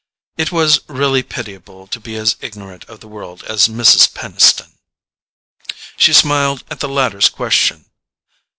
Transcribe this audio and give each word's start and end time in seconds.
It 0.35 0.51
was 0.51 0.79
really 0.87 1.21
pitiable 1.21 1.85
to 1.85 1.99
be 1.99 2.15
as 2.15 2.35
ignorant 2.41 2.85
of 2.85 3.01
the 3.01 3.07
world 3.07 3.43
as 3.43 3.67
Mrs. 3.67 4.11
Peniston! 4.11 4.79
She 5.95 6.11
smiled 6.11 6.63
at 6.71 6.79
the 6.79 6.89
latter's 6.89 7.29
question. 7.29 7.85